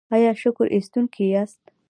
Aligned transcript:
ایا 0.15 0.31
شکر 0.43 0.65
ایستونکي 0.75 1.25
یاست؟ 1.33 1.61